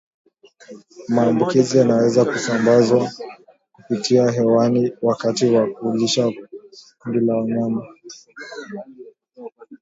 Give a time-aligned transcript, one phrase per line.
[1.07, 3.11] Maambukizi yanaweza kusambazwa
[3.73, 6.31] kupitia hewani wakati wa kulisha
[6.99, 7.85] kundi la wanyama